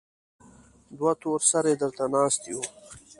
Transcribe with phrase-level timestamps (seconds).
[0.97, 2.61] دوه تور سرې درته ناستې يو.